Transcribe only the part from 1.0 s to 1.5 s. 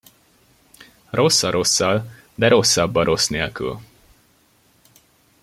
Rossz a